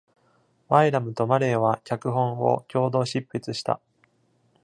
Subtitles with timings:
[0.67, 3.79] バイラムとマレーは脚本を共同執筆した。